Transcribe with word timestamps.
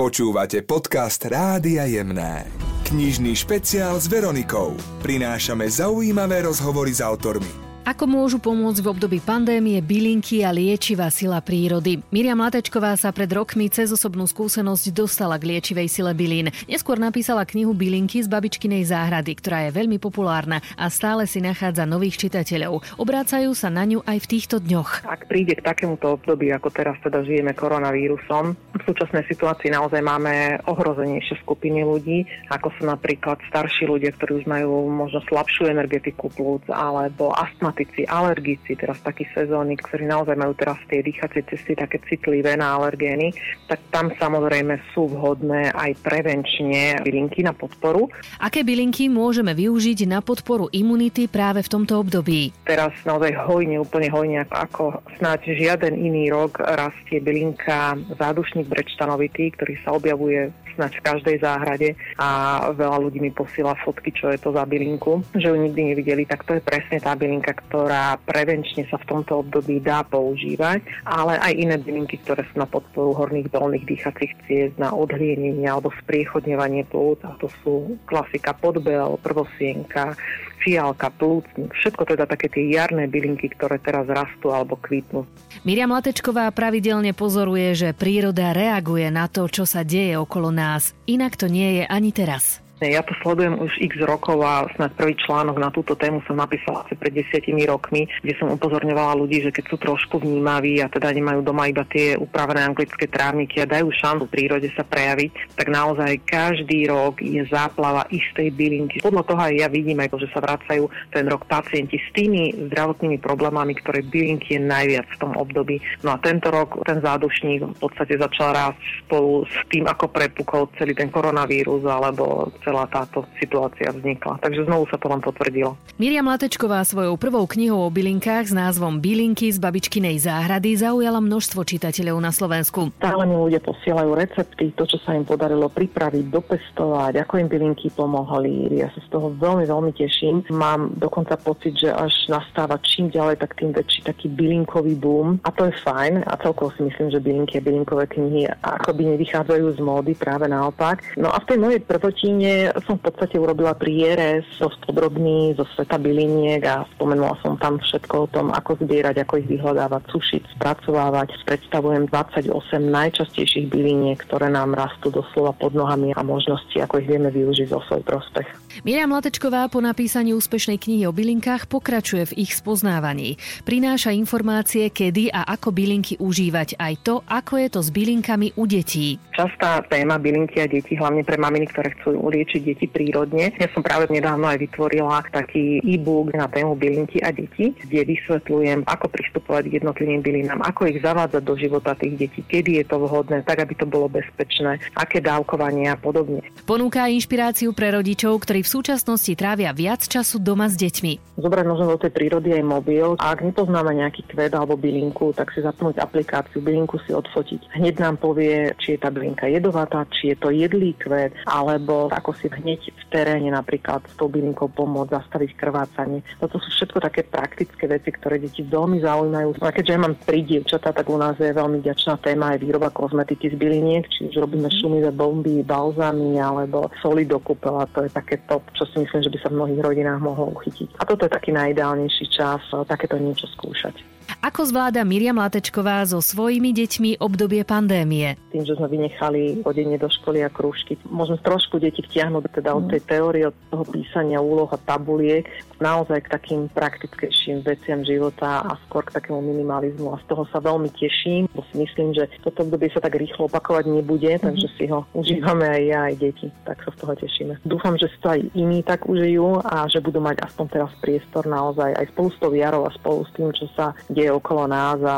Počúvate 0.00 0.64
podcast 0.64 1.20
Rádia 1.28 1.84
Jemné. 1.84 2.48
Knižný 2.88 3.36
špeciál 3.36 4.00
s 4.00 4.08
Veronikou. 4.08 4.72
Prinášame 5.04 5.68
zaujímavé 5.68 6.40
rozhovory 6.48 6.88
s 6.88 7.04
autormi. 7.04 7.69
Ako 7.80 8.04
môžu 8.04 8.36
pomôcť 8.36 8.84
v 8.84 8.90
období 8.92 9.18
pandémie 9.24 9.80
bylinky 9.80 10.44
a 10.44 10.52
liečivá 10.52 11.08
sila 11.08 11.40
prírody? 11.40 12.04
Miriam 12.12 12.36
Latečková 12.36 12.92
sa 13.00 13.08
pred 13.08 13.32
rokmi 13.32 13.72
cez 13.72 13.88
osobnú 13.88 14.28
skúsenosť 14.28 14.92
dostala 14.92 15.40
k 15.40 15.56
liečivej 15.56 15.88
sile 15.88 16.12
bylín. 16.12 16.52
Neskôr 16.68 17.00
napísala 17.00 17.48
knihu 17.48 17.72
Bylinky 17.72 18.20
z 18.20 18.28
babičkinej 18.28 18.84
záhrady, 18.84 19.32
ktorá 19.32 19.64
je 19.64 19.80
veľmi 19.80 19.96
populárna 19.96 20.60
a 20.76 20.92
stále 20.92 21.24
si 21.24 21.40
nachádza 21.40 21.88
nových 21.88 22.20
čitateľov. 22.20 23.00
Obrácajú 23.00 23.56
sa 23.56 23.72
na 23.72 23.88
ňu 23.88 24.04
aj 24.04 24.18
v 24.22 24.26
týchto 24.28 24.60
dňoch. 24.60 25.08
Ak 25.08 25.24
príde 25.24 25.56
k 25.56 25.64
takémuto 25.64 26.20
období, 26.20 26.52
ako 26.52 26.68
teraz 26.68 27.00
teda 27.00 27.24
žijeme 27.24 27.56
koronavírusom, 27.56 28.60
v 28.76 28.82
súčasnej 28.84 29.24
situácii 29.24 29.72
naozaj 29.72 30.04
máme 30.04 30.60
ohrozenejšie 30.68 31.40
skupiny 31.48 31.80
ľudí, 31.80 32.28
ako 32.52 32.76
sú 32.76 32.84
napríklad 32.84 33.40
starší 33.48 33.88
ľudia, 33.88 34.12
ktorí 34.20 34.44
už 34.44 34.46
majú 34.46 34.84
možno 34.92 35.24
slabšiu 35.32 35.72
energetiku 35.72 36.28
plúc 36.36 36.60
alebo 36.68 37.32
astma 37.32 37.69
astmatici, 37.70 38.02
alergici, 38.02 38.74
teraz 38.74 38.98
takí 39.06 39.22
sezóny, 39.30 39.78
ktorí 39.78 40.02
naozaj 40.10 40.34
majú 40.34 40.58
teraz 40.58 40.74
tie 40.90 41.06
dýchacie 41.06 41.46
cesty 41.46 41.78
také 41.78 42.02
citlivé 42.02 42.58
na 42.58 42.74
alergény, 42.74 43.30
tak 43.70 43.78
tam 43.94 44.10
samozrejme 44.18 44.74
sú 44.90 45.06
vhodné 45.06 45.70
aj 45.70 45.94
prevenčne 46.02 46.98
bylinky 47.06 47.46
na 47.46 47.54
podporu. 47.54 48.10
Aké 48.42 48.66
bylinky 48.66 49.06
môžeme 49.06 49.54
využiť 49.54 50.10
na 50.10 50.18
podporu 50.18 50.66
imunity 50.74 51.30
práve 51.30 51.62
v 51.62 51.70
tomto 51.70 52.02
období? 52.02 52.50
Teraz 52.66 52.90
naozaj 53.06 53.38
hojne, 53.46 53.78
úplne 53.78 54.10
hojne, 54.10 54.42
ako 54.50 54.98
snáď 55.22 55.54
žiaden 55.54 55.94
iný 55.94 56.26
rok 56.34 56.58
rastie 56.58 57.22
bylinka 57.22 57.94
zádušník 58.18 58.66
brečtanovitý, 58.66 59.54
ktorý 59.54 59.78
sa 59.86 59.94
objavuje 59.94 60.50
snáď 60.80 60.96
v 60.96 61.06
každej 61.12 61.36
záhrade 61.44 61.88
a 62.16 62.28
veľa 62.72 62.96
ľudí 63.04 63.20
mi 63.20 63.28
posiela 63.28 63.76
fotky, 63.84 64.16
čo 64.16 64.32
je 64.32 64.40
to 64.40 64.56
za 64.56 64.64
bylinku, 64.64 65.20
že 65.36 65.52
ju 65.52 65.56
nikdy 65.60 65.92
nevideli, 65.92 66.24
tak 66.24 66.48
to 66.48 66.56
je 66.56 66.64
presne 66.64 66.96
tá 66.96 67.12
bylinka, 67.12 67.52
ktorá 67.68 68.16
prevenčne 68.24 68.88
sa 68.88 68.96
v 68.96 69.08
tomto 69.12 69.44
období 69.44 69.84
dá 69.84 70.00
používať, 70.08 70.80
ale 71.04 71.36
aj 71.36 71.52
iné 71.52 71.76
bylinky, 71.76 72.16
ktoré 72.24 72.48
sú 72.48 72.56
na 72.56 72.64
podporu 72.64 73.12
horných 73.12 73.52
dolných 73.52 73.84
dýchacích 73.84 74.32
ciest, 74.48 74.80
na 74.80 74.96
odhlienenie 74.96 75.68
alebo 75.68 75.92
spriechodňovanie 76.00 76.88
plúc. 76.88 77.20
A 77.28 77.36
to 77.36 77.52
sú 77.60 78.00
klasika 78.08 78.56
podbel, 78.56 79.20
prvosienka, 79.20 80.16
fialka, 80.60 81.08
plúcnik, 81.10 81.72
všetko 81.72 82.14
teda 82.14 82.24
také 82.28 82.52
tie 82.52 82.70
jarné 82.70 83.08
bylinky, 83.08 83.50
ktoré 83.56 83.80
teraz 83.80 84.06
rastú 84.06 84.52
alebo 84.52 84.76
kvitnú. 84.76 85.24
Miriam 85.64 85.90
Latečková 85.90 86.46
pravidelne 86.52 87.16
pozoruje, 87.16 87.74
že 87.74 87.96
príroda 87.96 88.52
reaguje 88.52 89.08
na 89.08 89.26
to, 89.26 89.48
čo 89.48 89.64
sa 89.64 89.82
deje 89.82 90.20
okolo 90.20 90.52
nás. 90.52 90.92
Inak 91.08 91.40
to 91.40 91.48
nie 91.48 91.82
je 91.82 91.84
ani 91.88 92.12
teraz. 92.12 92.62
Ja 92.80 93.04
to 93.04 93.12
sledujem 93.20 93.60
už 93.60 93.76
x 93.76 94.00
rokov 94.08 94.40
a 94.40 94.64
snad 94.72 94.96
prvý 94.96 95.12
článok 95.12 95.60
na 95.60 95.68
túto 95.68 95.92
tému 95.92 96.24
som 96.24 96.40
napísala 96.40 96.80
asi 96.88 96.96
pred 96.96 97.12
desiatimi 97.12 97.68
rokmi, 97.68 98.08
kde 98.24 98.32
som 98.40 98.48
upozorňovala 98.56 99.20
ľudí, 99.20 99.44
že 99.44 99.52
keď 99.52 99.64
sú 99.68 99.76
trošku 99.76 100.16
vnímaví 100.16 100.80
a 100.80 100.88
teda 100.88 101.12
nemajú 101.12 101.44
doma 101.44 101.68
iba 101.68 101.84
tie 101.84 102.16
upravené 102.16 102.64
anglické 102.64 103.04
trávniky 103.04 103.60
a 103.60 103.68
dajú 103.68 103.92
šancu 103.92 104.32
prírode 104.32 104.72
sa 104.72 104.80
prejaviť, 104.80 105.60
tak 105.60 105.68
naozaj 105.68 106.24
každý 106.24 106.88
rok 106.88 107.20
je 107.20 107.44
záplava 107.52 108.08
istej 108.08 108.48
bylinky. 108.56 109.04
Podľa 109.04 109.28
toho 109.28 109.40
aj 109.44 109.60
ja 109.60 109.68
vidím 109.68 110.00
aj 110.00 110.16
to, 110.16 110.24
že 110.24 110.32
sa 110.32 110.40
vracajú 110.40 110.88
ten 111.12 111.28
rok 111.28 111.44
pacienti 111.52 112.00
s 112.00 112.08
tými 112.16 112.64
zdravotnými 112.72 113.20
problémami, 113.20 113.76
ktoré 113.76 114.00
bylinky 114.08 114.56
je 114.56 114.62
najviac 114.64 115.04
v 115.04 115.20
tom 115.20 115.36
období. 115.36 115.84
No 116.00 116.16
a 116.16 116.22
tento 116.24 116.48
rok 116.48 116.80
ten 116.88 117.04
zádušník 117.04 117.76
v 117.76 117.76
podstate 117.76 118.16
začal 118.16 118.56
rásť 118.56 118.80
spolu 119.04 119.44
s 119.44 119.68
tým, 119.68 119.84
ako 119.84 120.08
prepukol 120.08 120.72
celý 120.80 120.96
ten 120.96 121.12
koronavírus 121.12 121.84
alebo 121.84 122.48
celá 122.70 122.86
táto 122.86 123.26
situácia 123.42 123.90
vznikla. 123.90 124.38
Takže 124.38 124.62
znovu 124.70 124.86
sa 124.86 124.94
to 124.94 125.10
len 125.10 125.18
potvrdilo. 125.18 125.74
Miriam 125.98 126.30
Latečková 126.30 126.86
svojou 126.86 127.18
prvou 127.18 127.42
knihou 127.50 127.82
o 127.82 127.90
bylinkách 127.90 128.46
s 128.46 128.54
názvom 128.54 129.02
Bylinky 129.02 129.50
z 129.50 129.58
babičkinej 129.58 130.22
záhrady 130.22 130.78
zaujala 130.78 131.18
množstvo 131.18 131.66
čitateľov 131.66 132.22
na 132.22 132.30
Slovensku. 132.30 132.94
Stále 133.02 133.26
mi 133.26 133.34
ľudia 133.34 133.58
posielajú 133.58 134.14
recepty, 134.14 134.70
to, 134.78 134.86
čo 134.86 135.02
sa 135.02 135.18
im 135.18 135.26
podarilo 135.26 135.66
pripraviť, 135.66 136.30
dopestovať, 136.30 137.26
ako 137.26 137.42
im 137.42 137.48
bylinky 137.50 137.90
pomohli. 137.90 138.70
Ja 138.78 138.86
sa 138.94 139.02
z 139.02 139.08
toho 139.10 139.34
veľmi, 139.34 139.66
veľmi 139.66 139.90
teším. 139.98 140.46
Mám 140.54 140.94
dokonca 140.94 141.34
pocit, 141.34 141.74
že 141.74 141.90
až 141.90 142.14
nastáva 142.30 142.78
čím 142.86 143.10
ďalej, 143.10 143.42
tak 143.42 143.58
tým 143.58 143.74
väčší 143.74 144.06
taký 144.06 144.30
bylinkový 144.30 144.94
boom. 144.94 145.42
A 145.42 145.50
to 145.50 145.66
je 145.66 145.74
fajn. 145.82 146.22
A 146.30 146.38
celkovo 146.38 146.70
si 146.78 146.86
myslím, 146.86 147.10
že 147.10 147.18
bylinky 147.18 147.58
a 147.58 147.66
bylinkové 147.66 148.06
knihy 148.06 148.46
akoby 148.62 149.16
nevychádzajú 149.16 149.66
z 149.74 149.80
módy, 149.82 150.12
práve 150.14 150.46
naopak. 150.46 151.02
No 151.16 151.32
a 151.32 151.40
v 151.42 151.48
tej 151.50 151.58
mojej 151.58 151.80
prvotine 151.80 152.59
som 152.84 153.00
v 153.00 153.08
podstate 153.08 153.36
urobila 153.40 153.72
prierez 153.72 154.44
dosť 154.60 154.90
podrobný 154.90 155.54
zo 155.56 155.64
sveta 155.72 155.96
byliniek 155.96 156.62
a 156.66 156.84
spomenula 156.96 157.38
som 157.40 157.56
tam 157.56 157.80
všetko 157.80 158.14
o 158.24 158.30
tom, 158.30 158.46
ako 158.52 158.76
zbierať, 158.82 159.22
ako 159.22 159.40
ich 159.40 159.48
vyhľadávať, 159.48 160.02
sušiť, 160.10 160.42
spracovávať. 160.58 161.32
Predstavujem 161.46 162.10
28 162.10 162.50
najčastejších 162.82 163.70
byliniek, 163.70 164.18
ktoré 164.26 164.50
nám 164.50 164.74
rastú 164.74 165.14
doslova 165.14 165.54
pod 165.54 165.72
nohami 165.72 166.10
a 166.12 166.20
možnosti, 166.26 166.74
ako 166.76 167.00
ich 167.00 167.08
vieme 167.08 167.30
využiť 167.30 167.68
zo 167.70 167.80
svoj 167.86 168.02
prospech. 168.02 168.48
Miriam 168.82 169.14
Latečková 169.14 169.66
po 169.70 169.78
napísaní 169.82 170.34
úspešnej 170.34 170.78
knihy 170.78 171.06
o 171.06 171.12
bylinkách 171.14 171.66
pokračuje 171.70 172.34
v 172.34 172.46
ich 172.46 172.54
spoznávaní. 172.54 173.38
Prináša 173.62 174.10
informácie, 174.10 174.90
kedy 174.90 175.30
a 175.30 175.46
ako 175.54 175.70
bylinky 175.70 176.18
užívať, 176.18 176.78
aj 176.78 176.94
to, 177.02 177.14
ako 177.26 177.54
je 177.58 177.68
to 177.70 177.80
s 177.82 177.90
bylinkami 177.90 178.54
u 178.58 178.64
detí. 178.66 179.18
Častá 179.34 179.82
téma 179.86 180.18
bylinky 180.18 180.62
a 180.62 180.66
deti, 180.66 180.98
hlavne 180.98 181.22
pre 181.22 181.38
maminy, 181.38 181.70
ktoré 181.70 181.94
chcú 181.98 182.18
liečiť 182.30 182.49
liečiť 182.50 182.66
deti 182.66 182.86
prírodne. 182.90 183.54
Ja 183.54 183.70
som 183.70 183.86
práve 183.86 184.10
nedávno 184.10 184.50
aj 184.50 184.58
vytvorila 184.58 185.22
taký 185.30 185.78
e-book 185.86 186.34
na 186.34 186.50
tému 186.50 186.74
bylinky 186.74 187.22
a 187.22 187.30
deti, 187.30 187.70
kde 187.78 188.02
vysvetľujem, 188.10 188.82
ako 188.90 189.06
pristupovať 189.06 189.70
k 189.70 189.74
jednotlivým 189.78 190.18
bylinám, 190.18 190.58
ako 190.66 190.90
ich 190.90 190.98
zavádzať 190.98 191.42
do 191.46 191.54
života 191.54 191.94
tých 191.94 192.18
detí, 192.18 192.42
kedy 192.42 192.82
je 192.82 192.84
to 192.90 192.98
vhodné, 192.98 193.46
tak 193.46 193.62
aby 193.62 193.78
to 193.78 193.86
bolo 193.86 194.10
bezpečné, 194.10 194.82
aké 194.98 195.22
dávkovanie 195.22 195.86
a 195.86 195.94
podobne. 195.94 196.42
Ponúka 196.66 197.06
inšpiráciu 197.06 197.70
pre 197.70 197.94
rodičov, 197.94 198.42
ktorí 198.42 198.66
v 198.66 198.72
súčasnosti 198.82 199.30
trávia 199.38 199.70
viac 199.70 200.02
času 200.02 200.42
doma 200.42 200.66
s 200.66 200.74
deťmi. 200.74 201.38
Zobrať 201.38 201.66
možno 201.70 201.94
do 201.94 202.02
tej 202.02 202.10
prírody 202.10 202.50
aj 202.58 202.64
mobil 202.66 203.14
a 203.22 203.30
ak 203.30 203.46
nepoznáme 203.46 203.94
nejaký 203.94 204.26
kvet 204.26 204.58
alebo 204.58 204.74
bylinku, 204.74 205.30
tak 205.38 205.54
si 205.54 205.62
zapnúť 205.62 206.02
aplikáciu, 206.02 206.58
bylinku 206.58 206.98
si 207.06 207.14
odfotiť. 207.14 207.78
Hneď 207.78 207.94
nám 208.02 208.18
povie, 208.18 208.74
či 208.82 208.96
je 208.96 208.98
tá 208.98 209.08
bylinka 209.08 209.46
jedovatá, 209.46 210.02
či 210.10 210.34
je 210.34 210.36
to 210.40 210.48
jedlý 210.50 210.96
kvet, 210.98 211.32
alebo 211.46 212.10
ako 212.10 212.39
si 212.40 212.48
hneď 212.48 212.88
v 212.88 213.04
teréne 213.12 213.52
napríklad 213.52 214.00
s 214.08 214.16
tou 214.16 214.32
bylinkou 214.32 214.72
pomôcť 214.72 215.12
zastaviť 215.20 215.50
krvácanie. 215.60 216.24
Toto 216.40 216.56
sú 216.56 216.72
všetko 216.72 216.98
také 217.04 217.22
praktické 217.28 217.84
veci, 217.84 218.08
ktoré 218.10 218.40
deti 218.40 218.64
veľmi 218.64 219.04
zaujímajú. 219.04 219.60
A 219.60 219.70
keďže 219.70 219.92
ja 219.92 220.00
mám 220.00 220.16
tri 220.24 220.40
dievčatá, 220.40 220.96
tak 220.96 221.06
u 221.12 221.20
nás 221.20 221.36
je 221.36 221.52
veľmi 221.52 221.84
ďačná 221.84 222.16
téma 222.24 222.56
aj 222.56 222.64
výroba 222.64 222.88
kozmetiky 222.88 223.52
z 223.52 223.56
byliniek, 223.60 224.08
či 224.08 224.32
už 224.32 224.40
robíme 224.40 224.72
šumivé 224.72 225.12
bomby, 225.12 225.60
balzamy 225.60 226.40
alebo 226.40 226.88
soli 227.04 227.28
do 227.28 227.36
kúpela. 227.36 227.84
To 227.92 228.02
je 228.02 228.10
také 228.10 228.40
top, 228.48 228.64
čo 228.72 228.88
si 228.88 229.04
myslím, 229.04 229.20
že 229.20 229.32
by 229.32 229.38
sa 229.44 229.48
v 229.52 229.56
mnohých 229.60 229.80
rodinách 229.84 230.20
mohlo 230.24 230.56
uchytiť. 230.56 230.96
A 230.96 231.04
toto 231.04 231.28
je 231.28 231.32
taký 231.36 231.52
najideálnejší 231.52 232.24
čas 232.32 232.64
takéto 232.88 233.20
niečo 233.20 233.44
skúšať. 233.52 234.19
Ako 234.38 234.62
zvláda 234.62 235.02
Miriam 235.02 235.42
Latečková 235.42 236.06
so 236.06 236.22
svojimi 236.22 236.70
deťmi 236.70 237.18
obdobie 237.18 237.66
pandémie? 237.66 238.38
Tým, 238.54 238.62
že 238.62 238.78
sme 238.78 238.86
vynechali 238.86 239.66
chodenie 239.66 239.98
do 239.98 240.06
školy 240.06 240.46
a 240.46 240.50
krúžky, 240.52 240.94
môžeme 241.10 241.42
trošku 241.42 241.82
deti 241.82 242.06
vtiahnuť 242.06 242.62
teda 242.62 242.70
od 242.70 242.86
tej 242.86 243.02
teórie, 243.02 243.50
od 243.50 243.56
toho 243.74 243.82
písania 243.90 244.38
úloh 244.38 244.70
a 244.70 244.78
tabuliek 244.78 245.50
naozaj 245.82 246.28
k 246.28 246.32
takým 246.36 246.60
praktickejším 246.70 247.66
veciam 247.66 248.06
života 248.06 248.62
a 248.62 248.78
skôr 248.86 249.02
k 249.02 249.16
takému 249.18 249.40
minimalizmu. 249.40 250.14
A 250.14 250.20
z 250.22 250.28
toho 250.30 250.44
sa 250.52 250.60
veľmi 250.60 250.92
teším, 250.94 251.48
bo 251.50 251.64
si 251.72 251.80
myslím, 251.80 252.14
že 252.14 252.28
toto 252.44 252.62
obdobie 252.62 252.92
sa 252.92 253.02
tak 253.02 253.16
rýchlo 253.16 253.48
opakovať 253.48 253.88
nebude, 253.88 254.30
takže 254.38 254.68
si 254.76 254.86
ho 254.92 255.08
užívame 255.16 255.66
aj 255.66 255.82
ja, 255.88 256.00
aj 256.12 256.14
deti. 256.20 256.46
Tak 256.68 256.84
sa 256.84 256.92
z 256.92 256.96
toho 257.00 257.12
tešíme. 257.16 257.52
Dúfam, 257.64 257.96
že 257.96 258.12
si 258.12 258.18
to 258.20 258.30
aj 258.30 258.40
iní 258.52 258.84
tak 258.84 259.08
užijú 259.08 259.64
a 259.64 259.88
že 259.88 260.04
budú 260.04 260.20
mať 260.20 260.44
aspoň 260.44 260.66
teraz 260.68 260.92
priestor 261.00 261.48
naozaj 261.48 261.96
aj 261.96 262.06
spolu 262.12 262.28
s 262.28 262.38
tou 262.38 262.52
jarou 262.52 262.84
a 262.84 262.92
spolu 262.92 263.24
s 263.24 263.32
tým, 263.32 263.48
čo 263.56 263.64
sa 263.72 263.96
deje 264.12 264.19
okolo 264.28 264.68
nás 264.68 265.00
a 265.00 265.16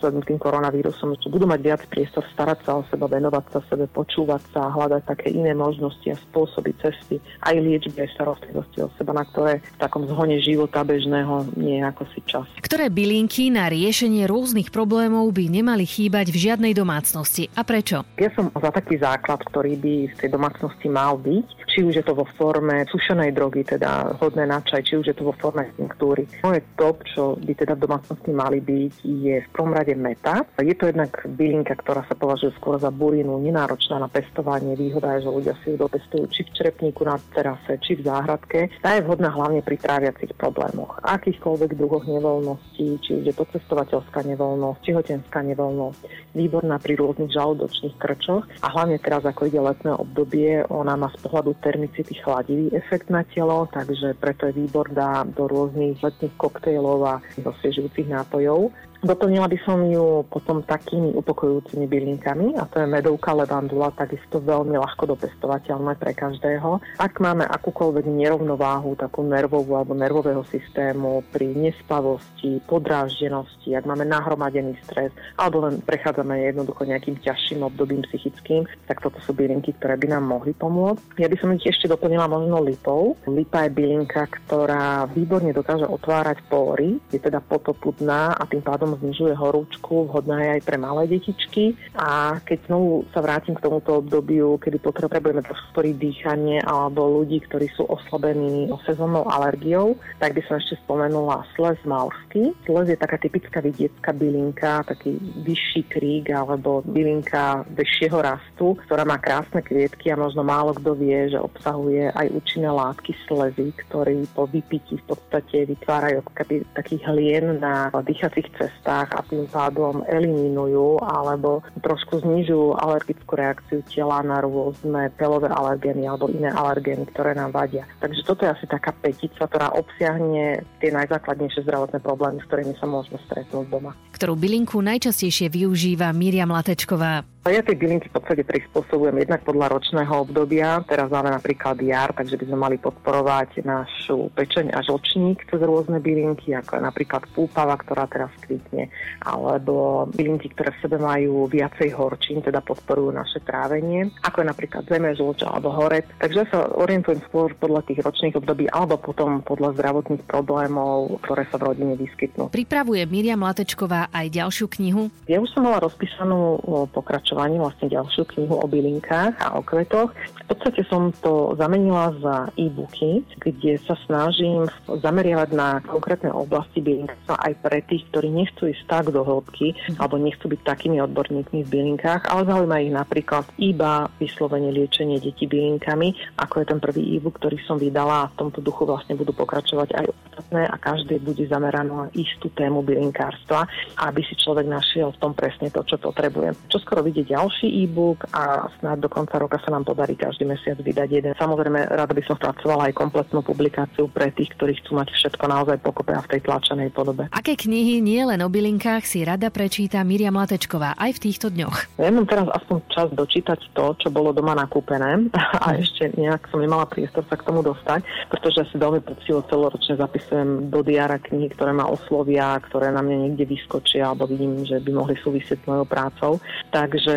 tým 0.00 0.40
koronavírusom, 0.40 1.18
že 1.20 1.28
budú 1.28 1.44
mať 1.44 1.60
viac 1.60 1.82
priestor 1.90 2.24
starať 2.32 2.64
sa 2.64 2.80
o 2.80 2.82
seba, 2.88 3.10
venovať 3.10 3.44
sa 3.52 3.60
sebe, 3.68 3.84
počúvať 3.90 4.42
sa 4.54 4.70
a 4.70 4.72
hľadať 4.72 5.02
také 5.04 5.28
iné 5.34 5.52
možnosti 5.52 6.06
a 6.08 6.16
spôsoby 6.16 6.72
cesty 6.80 7.20
aj 7.44 7.56
liečby, 7.58 7.98
aj 8.06 8.14
starostlivosti 8.14 8.78
o 8.86 8.88
seba, 8.94 9.12
na 9.12 9.26
ktoré 9.26 9.60
v 9.60 9.78
takom 9.82 10.06
zhone 10.06 10.38
života 10.38 10.86
bežného 10.86 11.50
nie 11.58 11.82
je 11.82 11.84
ako 11.84 12.02
si 12.14 12.20
čas. 12.24 12.46
Ktoré 12.62 12.88
bylinky 12.88 13.50
na 13.50 13.66
riešenie 13.66 14.24
rôznych 14.30 14.70
problémov 14.70 15.28
by 15.34 15.50
nemali 15.50 15.84
chýbať 15.84 16.30
v 16.30 16.40
žiadnej 16.48 16.72
domácnosti 16.72 17.50
a 17.58 17.66
prečo? 17.66 18.06
Ja 18.16 18.30
som 18.38 18.54
za 18.54 18.70
taký 18.70 19.02
základ, 19.02 19.42
ktorý 19.50 19.74
by 19.76 19.94
v 20.14 20.18
tej 20.22 20.30
domácnosti 20.30 20.86
mal 20.86 21.18
byť, 21.18 21.46
či 21.66 21.82
už 21.82 22.00
je 22.00 22.04
to 22.06 22.14
vo 22.14 22.26
forme 22.38 22.86
sušenej 22.86 23.34
drogy, 23.34 23.66
teda 23.66 24.14
hodné 24.22 24.46
na 24.46 24.62
čaj, 24.62 24.86
či 24.86 24.94
už 25.00 25.10
je 25.10 25.16
to 25.16 25.26
vo 25.26 25.34
forme 25.36 25.66
tinktúry. 25.74 26.24
Moje 26.46 26.62
top, 26.78 27.02
čo 27.10 27.34
by 27.38 27.52
teda 27.54 27.74
v 27.74 27.84
domácnosti 27.88 28.30
mali 28.38 28.62
byť, 28.62 28.94
je 29.02 29.36
v 29.42 29.48
prvom 29.50 29.74
rade 29.74 29.98
meta. 29.98 30.46
Je 30.62 30.70
to 30.78 30.86
jednak 30.86 31.10
bylinka, 31.26 31.74
ktorá 31.74 32.06
sa 32.06 32.14
považuje 32.14 32.54
skôr 32.54 32.78
za 32.78 32.94
burinu, 32.94 33.42
nenáročná 33.42 33.98
na 33.98 34.06
pestovanie. 34.06 34.78
Výhoda 34.78 35.18
je, 35.18 35.26
že 35.26 35.34
ľudia 35.34 35.54
si 35.66 35.74
ju 35.74 35.76
dopestujú 35.82 36.30
či 36.30 36.46
v 36.46 36.54
črepníku 36.54 37.02
na 37.02 37.18
terase, 37.34 37.82
či 37.82 37.98
v 37.98 38.06
záhradke. 38.06 38.70
Tá 38.78 38.94
je 38.94 39.02
vhodná 39.02 39.34
hlavne 39.34 39.66
pri 39.66 39.74
tráviacich 39.74 40.30
problémoch. 40.38 41.02
Akýchkoľvek 41.02 41.74
druhoch 41.74 42.06
nevoľností, 42.06 43.02
či 43.02 43.10
už 43.18 43.24
je 43.26 43.34
to 43.34 43.44
cestovateľská 43.50 44.22
nevoľnosť, 44.22 44.78
či 44.86 44.90
hotenská 44.94 45.42
nevoľnosť. 45.42 46.00
Výborná 46.38 46.78
pri 46.78 46.94
rôznych 46.94 47.34
žalúdočných 47.34 47.96
krčoch 47.98 48.46
a 48.62 48.66
hlavne 48.70 49.02
teraz, 49.02 49.26
ako 49.26 49.50
ide 49.50 49.58
letné 49.58 49.90
obdobie, 49.96 50.62
ona 50.70 50.94
má 50.94 51.10
z 51.10 51.18
pohľadu 51.24 51.56
termicity 51.58 52.14
chladivý 52.22 52.70
efekt 52.76 53.10
na 53.10 53.24
telo, 53.26 53.66
takže 53.72 54.14
preto 54.20 54.46
je 54.46 54.62
výborná 54.62 55.24
do 55.26 55.48
rôznych 55.48 55.98
letných 55.98 56.34
koktejlov 56.36 56.98
a 57.08 57.14
osviežujúcich 57.40 58.12
nápojov. 58.18 58.74
Doplnila 58.98 59.46
by 59.46 59.58
som 59.62 59.86
ju 59.86 60.26
potom 60.26 60.58
takými 60.66 61.14
upokojujúcimi 61.14 61.86
bylinkami 61.86 62.58
a 62.58 62.66
to 62.66 62.82
je 62.82 62.90
medovka 62.90 63.30
levandula, 63.30 63.94
takisto 63.94 64.42
veľmi 64.42 64.74
ľahko 64.74 65.14
dopestovateľné 65.14 65.94
pre 66.02 66.18
každého. 66.18 66.82
Ak 66.98 67.22
máme 67.22 67.46
akúkoľvek 67.46 68.10
nerovnováhu, 68.10 68.98
takú 68.98 69.22
nervovú 69.22 69.78
alebo 69.78 69.94
nervového 69.94 70.42
systému 70.50 71.22
pri 71.30 71.46
nespavosti, 71.46 72.58
podráždenosti, 72.66 73.70
ak 73.70 73.86
máme 73.86 74.02
nahromadený 74.02 74.74
stres 74.82 75.14
alebo 75.38 75.62
len 75.62 75.78
prechádzame 75.78 76.50
jednoducho 76.50 76.82
nejakým 76.82 77.22
ťažším 77.22 77.62
obdobím 77.62 78.02
psychickým, 78.10 78.66
tak 78.90 78.98
toto 78.98 79.22
sú 79.22 79.30
bylinky, 79.30 79.78
ktoré 79.78 79.94
by 79.94 80.18
nám 80.18 80.26
mohli 80.26 80.50
pomôcť. 80.58 81.22
Ja 81.22 81.30
by 81.30 81.38
som 81.38 81.54
ich 81.54 81.70
ešte 81.70 81.86
doplnila 81.86 82.26
možno 82.26 82.66
lipou. 82.66 83.14
Lipa 83.30 83.62
je 83.62 83.78
bylinka, 83.78 84.26
ktorá 84.26 85.06
výborne 85.06 85.54
dokáže 85.54 85.86
otvárať 85.86 86.42
pory, 86.50 86.98
je 87.14 87.22
teda 87.22 87.38
potopudná 87.38 88.34
a 88.34 88.42
tým 88.42 88.66
pádom 88.66 88.87
potom 88.88 89.04
znižuje 89.04 89.36
horúčku, 89.36 90.08
vhodná 90.08 90.40
je 90.40 90.50
aj 90.56 90.62
pre 90.64 90.80
malé 90.80 91.04
detičky. 91.04 91.76
A 91.92 92.40
keď 92.40 92.72
znovu 92.72 93.04
sa 93.12 93.20
vrátim 93.20 93.52
k 93.52 93.60
tomuto 93.60 94.00
obdobiu, 94.00 94.56
kedy 94.56 94.80
potrebujeme 94.80 95.44
podporiť 95.44 95.94
dýchanie 96.00 96.64
alebo 96.64 97.20
ľudí, 97.20 97.44
ktorí 97.44 97.68
sú 97.76 97.84
oslabení 97.84 98.72
sezónnou 98.88 99.28
alergiou, 99.28 100.00
tak 100.16 100.32
by 100.32 100.40
som 100.48 100.56
ešte 100.56 100.80
spomenula 100.88 101.44
sles 101.52 101.76
malsky. 101.84 102.56
Sles 102.64 102.88
je 102.88 102.96
taká 102.96 103.20
typická 103.20 103.60
vidiecká 103.60 104.16
bylinka, 104.16 104.88
taký 104.88 105.20
vyšší 105.44 105.82
krík 105.92 106.32
alebo 106.32 106.80
bylinka 106.88 107.68
vyššieho 107.68 108.16
rastu, 108.24 108.72
ktorá 108.88 109.04
má 109.04 109.20
krásne 109.20 109.60
kvietky 109.60 110.08
a 110.08 110.16
možno 110.16 110.40
málo 110.48 110.72
kto 110.72 110.96
vie, 110.96 111.28
že 111.28 111.36
obsahuje 111.36 112.08
aj 112.16 112.32
účinné 112.32 112.72
látky 112.72 113.12
slezy, 113.28 113.76
ktoré 113.84 114.16
po 114.32 114.48
vypití 114.48 114.96
v 114.96 115.04
podstate 115.12 115.68
vytvárajú 115.68 116.24
taký 116.72 116.96
hlien 117.04 117.60
na 117.60 117.92
dýchacích 117.92 118.48
cestách 118.56 118.77
cestách 118.78 119.10
a 119.10 119.20
tým 119.26 119.50
pádom 119.50 120.06
eliminujú 120.06 121.02
alebo 121.02 121.66
trošku 121.82 122.22
znižujú 122.22 122.78
alergickú 122.78 123.34
reakciu 123.34 123.82
tela 123.90 124.22
na 124.22 124.38
rôzne 124.38 125.10
pelové 125.18 125.50
alergény 125.50 126.06
alebo 126.06 126.30
iné 126.30 126.54
alergény, 126.54 127.10
ktoré 127.10 127.34
nám 127.34 127.50
vadia. 127.50 127.90
Takže 127.98 128.22
toto 128.22 128.46
je 128.46 128.54
asi 128.54 128.66
taká 128.70 128.94
petica, 128.94 129.50
ktorá 129.50 129.74
obsiahne 129.74 130.62
tie 130.78 130.94
najzákladnejšie 130.94 131.66
zdravotné 131.66 131.98
problémy, 131.98 132.38
s 132.38 132.46
ktorými 132.46 132.74
sa 132.78 132.86
môžeme 132.86 133.18
stretnúť 133.26 133.66
doma. 133.66 133.92
Ktorú 134.14 134.38
bylinku 134.38 134.78
najčastejšie 134.78 135.50
využíva 135.50 136.14
Miriam 136.14 136.54
Latečková. 136.54 137.26
Ja 137.46 137.64
tie 137.64 137.72
bylinky 137.72 138.12
v 138.12 138.20
podstate 138.20 138.44
prispôsobujem 138.44 139.24
jednak 139.24 139.40
podľa 139.40 139.72
ročného 139.72 140.10
obdobia. 140.20 140.84
Teraz 140.84 141.08
máme 141.08 141.32
napríklad 141.32 141.80
jar, 141.80 142.12
takže 142.12 142.36
by 142.36 142.44
sme 142.44 142.58
mali 142.60 142.76
podporovať 142.76 143.64
našu 143.64 144.28
pečeň 144.36 144.76
a 144.76 144.84
žlčník 144.84 145.48
cez 145.48 145.56
rôzne 145.56 145.96
bylinky, 145.96 146.52
ako 146.52 146.76
je 146.76 146.82
napríklad 146.84 147.24
púpava, 147.32 147.80
ktorá 147.80 148.04
teraz 148.04 148.28
kvitne, 148.44 148.92
alebo 149.24 150.04
bylinky, 150.12 150.52
ktoré 150.52 150.76
v 150.76 150.82
sebe 150.84 151.00
majú 151.00 151.48
viacej 151.48 151.88
horčín, 151.96 152.44
teda 152.44 152.60
podporujú 152.60 153.16
naše 153.16 153.40
trávenie, 153.40 154.12
ako 154.28 154.44
je 154.44 154.46
napríklad 154.52 154.82
zeme, 154.84 155.16
žlč 155.16 155.40
alebo 155.48 155.72
horec. 155.72 156.04
Takže 156.20 156.52
sa 156.52 156.68
orientujem 156.76 157.24
skôr 157.32 157.56
podľa 157.56 157.80
tých 157.88 158.04
ročných 158.04 158.36
období 158.36 158.68
alebo 158.68 159.00
potom 159.00 159.40
podľa 159.40 159.72
zdravotných 159.72 160.20
problémov, 160.28 161.16
ktoré 161.24 161.48
sa 161.48 161.56
v 161.56 161.72
rodine 161.72 161.96
vyskytnú. 161.96 162.52
Pripravuje 162.52 163.08
Miriam 163.08 163.40
Latečková 163.40 164.12
aj 164.12 164.26
ďalšiu 164.36 164.68
knihu? 164.76 165.08
Ja 165.24 165.40
už 165.40 165.48
som 165.56 165.64
mala 165.64 165.80
rozpísanú 165.80 166.60
pokračovanie 166.92 167.27
pokračovaní 167.28 167.60
vlastne 167.60 167.92
ďalšiu 167.92 168.24
knihu 168.24 168.54
o 168.56 168.64
bylinkách 168.64 169.36
a 169.36 169.60
o 169.60 169.60
kvetoch. 169.60 170.16
V 170.16 170.44
podstate 170.48 170.80
som 170.88 171.12
to 171.20 171.52
zamenila 171.60 172.08
za 172.24 172.48
e-booky, 172.56 173.20
kde 173.36 173.76
sa 173.84 173.92
snažím 174.08 174.64
zameriavať 174.88 175.52
na 175.52 175.84
konkrétne 175.84 176.32
oblasti 176.32 176.80
bylinkárstva 176.80 177.36
aj 177.36 177.52
pre 177.60 177.84
tých, 177.84 178.08
ktorí 178.08 178.32
nechcú 178.32 178.72
ísť 178.72 178.84
tak 178.88 179.04
do 179.12 179.20
hĺbky 179.20 179.76
alebo 180.00 180.16
nechcú 180.16 180.48
byť 180.48 180.60
takými 180.64 181.04
odborníkmi 181.04 181.68
v 181.68 181.68
bylinkách, 181.68 182.32
ale 182.32 182.48
zaujíma 182.48 182.80
ich 182.80 182.96
napríklad 182.96 183.44
iba 183.60 184.08
vyslovene 184.16 184.72
liečenie 184.72 185.20
detí 185.20 185.44
bylinkami, 185.44 186.40
ako 186.40 186.64
je 186.64 186.66
ten 186.72 186.80
prvý 186.80 187.12
e-book, 187.12 187.36
ktorý 187.36 187.60
som 187.68 187.76
vydala 187.76 188.24
a 188.24 188.30
v 188.32 188.40
tomto 188.40 188.64
duchu 188.64 188.88
vlastne 188.88 189.20
budú 189.20 189.36
pokračovať 189.36 190.00
aj 190.00 190.06
ostatné 190.08 190.64
a 190.64 190.76
každý 190.80 191.20
bude 191.20 191.44
zameraný 191.44 191.92
na 191.92 192.06
istú 192.16 192.48
tému 192.56 192.80
bylinkárstva, 192.80 193.68
aby 194.00 194.24
si 194.24 194.32
človek 194.32 194.64
našiel 194.64 195.12
v 195.12 195.20
tom 195.20 195.32
presne 195.36 195.68
to, 195.68 195.84
čo 195.84 196.00
potrebuje. 196.00 196.56
Čo 196.72 196.78
skoro 196.80 197.04
vidieť 197.18 197.34
ďalší 197.34 197.66
e-book 197.82 198.30
a 198.30 198.70
snáď 198.78 199.02
do 199.02 199.10
konca 199.10 199.42
roka 199.42 199.58
sa 199.58 199.74
nám 199.74 199.82
podarí 199.82 200.14
každý 200.14 200.46
mesiac 200.46 200.78
vydať 200.78 201.08
jeden. 201.10 201.32
Samozrejme, 201.34 201.90
rada 201.90 202.14
by 202.14 202.22
som 202.22 202.38
spracovala 202.38 202.86
aj 202.90 202.94
kompletnú 202.94 203.42
publikáciu 203.42 204.06
pre 204.06 204.30
tých, 204.30 204.54
ktorí 204.54 204.78
chcú 204.78 205.02
mať 205.02 205.10
všetko 205.10 205.44
naozaj 205.50 205.82
pokope 205.82 206.14
a 206.14 206.22
v 206.22 206.30
tej 206.38 206.40
tlačenej 206.46 206.94
podobe. 206.94 207.26
Aké 207.34 207.58
knihy 207.58 207.98
nie 207.98 208.22
len 208.22 208.38
o 208.38 208.48
bylinkách 208.48 209.02
si 209.02 209.26
rada 209.26 209.50
prečíta 209.50 209.98
Miriam 210.06 210.38
Latečková 210.38 210.94
aj 210.94 211.18
v 211.18 211.22
týchto 211.26 211.50
dňoch? 211.50 211.98
Ja 211.98 212.14
mám 212.14 212.30
teraz 212.30 212.46
aspoň 212.54 212.76
čas 212.94 213.08
dočítať 213.10 213.74
to, 213.74 213.98
čo 213.98 214.08
bolo 214.14 214.30
doma 214.30 214.54
nakúpené 214.54 215.26
a 215.66 215.74
ešte 215.74 216.14
nejak 216.14 216.46
som 216.54 216.62
nemala 216.62 216.86
priestor 216.86 217.26
sa 217.26 217.34
k 217.34 217.46
tomu 217.50 217.66
dostať, 217.66 218.06
pretože 218.30 218.70
si 218.70 218.78
veľmi 218.78 219.02
poctivo 219.02 219.42
celoročne 219.50 219.98
zapisujem 219.98 220.70
do 220.70 220.86
diara 220.86 221.18
knihy, 221.18 221.50
ktoré 221.50 221.74
ma 221.74 221.90
oslovia, 221.90 222.54
ktoré 222.70 222.94
na 222.94 223.02
mňa 223.02 223.16
niekde 223.26 223.44
vyskočia 223.50 224.14
alebo 224.14 224.30
vidím, 224.30 224.62
že 224.62 224.78
by 224.78 224.90
mohli 224.94 225.18
súvisieť 225.18 225.58
s 225.64 225.66
mojou 225.66 225.86
prácou. 225.88 226.32
Takže 226.68 227.07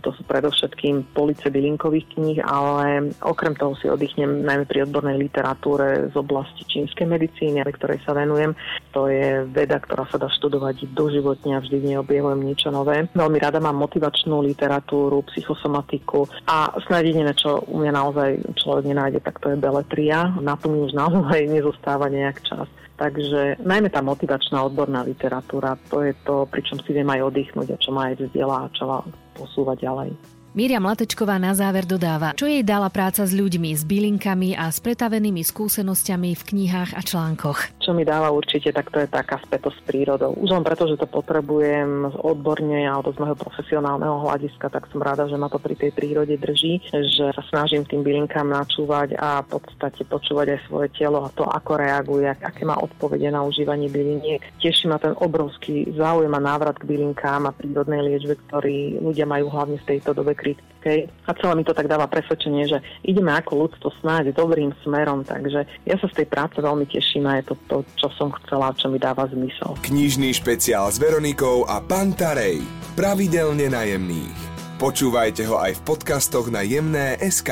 to 0.00 0.14
sú 0.14 0.22
predovšetkým 0.24 1.10
police 1.12 1.44
bylinkových 1.50 2.06
kníh, 2.14 2.38
ale 2.42 3.12
okrem 3.22 3.54
toho 3.58 3.74
si 3.76 3.90
oddychnem 3.90 4.46
najmä 4.46 4.64
pri 4.64 4.86
odbornej 4.86 5.18
literatúre 5.18 6.08
z 6.10 6.14
oblasti 6.14 6.62
čínskej 6.64 7.06
medicíny, 7.06 7.60
ktorej 7.60 8.00
sa 8.06 8.14
venujem. 8.14 8.54
To 8.94 9.10
je 9.10 9.44
veda, 9.50 9.82
ktorá 9.82 10.06
sa 10.08 10.16
dá 10.16 10.30
študovať 10.30 10.88
doživotne 10.94 11.58
a 11.58 11.62
vždy 11.62 11.76
v 11.76 11.86
nej 11.92 11.98
objavujem 12.00 12.40
niečo 12.40 12.70
nové. 12.70 13.10
Veľmi 13.12 13.38
rada 13.42 13.58
mám 13.58 13.76
motivačnú 13.76 14.40
literatúru, 14.42 15.26
psychosomatiku 15.34 16.30
a 16.46 16.72
snad 16.86 17.04
jediné, 17.04 17.34
čo 17.34 17.62
u 17.66 17.82
mňa 17.82 17.92
naozaj 17.92 18.30
človek 18.56 18.84
nenájde, 18.86 19.20
tak 19.20 19.42
to 19.42 19.52
je 19.52 19.58
beletria. 19.58 20.30
Na 20.40 20.54
tom 20.54 20.78
už 20.78 20.94
naozaj 20.94 21.50
nezostáva 21.50 22.06
nejak 22.08 22.38
čas. 22.46 22.68
Takže 22.98 23.62
najmä 23.62 23.94
tá 23.94 24.02
motivačná 24.02 24.58
odborná 24.66 25.06
literatúra, 25.06 25.78
to 25.86 26.02
je 26.02 26.18
to, 26.26 26.50
pričom 26.50 26.82
si 26.82 26.90
viem 26.90 27.06
aj 27.06 27.30
oddychnúť 27.30 27.68
a 27.70 27.78
čo 27.78 27.94
ma 27.94 28.10
aj 28.10 28.26
vzdiela 28.26 28.66
a 28.66 28.72
čo 28.74 28.90
ma 28.90 28.98
posúva 29.38 29.78
ďalej. 29.78 30.10
Miriam 30.58 30.82
Latečková 30.82 31.38
na 31.38 31.54
záver 31.54 31.86
dodáva, 31.86 32.34
čo 32.34 32.50
jej 32.50 32.66
dala 32.66 32.90
práca 32.90 33.22
s 33.22 33.30
ľuďmi, 33.30 33.78
s 33.78 33.86
bylinkami 33.86 34.58
a 34.58 34.66
s 34.66 34.82
pretavenými 34.82 35.46
skúsenosťami 35.46 36.34
v 36.34 36.42
knihách 36.42 36.98
a 36.98 37.00
článkoch. 37.06 37.77
Čo 37.88 37.96
mi 37.96 38.04
dáva 38.04 38.28
určite, 38.28 38.68
tak 38.68 38.92
to 38.92 39.00
je 39.00 39.08
taká 39.08 39.40
spätosť 39.40 39.80
s 39.80 39.86
prírodou. 39.88 40.36
Už 40.36 40.52
len 40.52 40.60
preto, 40.60 40.84
že 40.84 41.00
to 41.00 41.08
potrebujem 41.08 42.20
odborne 42.20 42.84
alebo 42.84 43.16
z 43.16 43.16
môjho 43.16 43.32
profesionálneho 43.32 44.28
hľadiska, 44.28 44.68
tak 44.68 44.92
som 44.92 45.00
rada, 45.00 45.24
že 45.24 45.40
ma 45.40 45.48
to 45.48 45.56
pri 45.56 45.72
tej 45.72 45.96
prírode 45.96 46.36
drží, 46.36 46.84
že 46.92 47.32
sa 47.32 47.42
snažím 47.48 47.88
tým 47.88 48.04
bylinkám 48.04 48.44
načúvať 48.44 49.16
a 49.16 49.40
v 49.40 49.56
podstate 49.56 50.04
počúvať 50.04 50.52
aj 50.52 50.60
svoje 50.68 50.92
telo 51.00 51.24
a 51.24 51.32
to, 51.32 51.48
ako 51.48 51.80
reaguje, 51.80 52.28
aké 52.28 52.68
má 52.68 52.76
odpovede 52.76 53.32
na 53.32 53.40
užívanie 53.40 53.88
byliniek. 53.88 54.44
Teší 54.60 54.84
ma 54.92 55.00
ten 55.00 55.16
obrovský 55.16 55.88
záujem 55.96 56.36
a 56.36 56.44
návrat 56.44 56.76
k 56.76 56.92
bylinkám 56.92 57.48
a 57.48 57.56
prírodnej 57.56 58.04
liečbe, 58.04 58.36
ktorý 58.36 59.00
ľudia 59.00 59.24
majú 59.24 59.48
hlavne 59.48 59.80
v 59.80 59.88
tejto 59.96 60.12
dobe 60.12 60.36
kritickej. 60.78 61.10
A 61.26 61.30
celé 61.34 61.52
mi 61.56 61.64
to 61.66 61.74
tak 61.74 61.90
dáva 61.90 62.06
presvedčenie, 62.06 62.64
že 62.70 62.78
ideme 63.04 63.34
ako 63.34 63.66
ľudstvo 63.66 63.88
snáď 64.00 64.32
dobrým 64.32 64.72
smerom, 64.86 65.26
takže 65.26 65.66
ja 65.84 65.96
sa 65.98 66.06
z 66.08 66.22
tej 66.22 66.26
práce 66.30 66.56
veľmi 66.58 66.86
teším 66.88 67.26
a 67.28 67.42
je 67.42 67.52
to 67.52 67.54
to, 67.68 67.76
čo 67.98 68.08
som 68.16 68.32
chcela, 68.42 68.72
čo 68.78 68.88
mi 68.88 68.96
dáva 68.96 69.26
zmysel. 69.28 69.76
Knižný 69.82 70.32
špeciál 70.32 70.88
s 70.88 70.96
Veronikou 70.96 71.66
a 71.66 71.82
Pantarej. 71.82 72.62
Pravidelne 72.96 73.68
najemných. 73.68 74.38
Počúvajte 74.78 75.42
ho 75.50 75.58
aj 75.58 75.82
v 75.82 75.84
podcastoch 75.84 76.46
na 76.54 76.62
jemné.sk. 76.62 77.50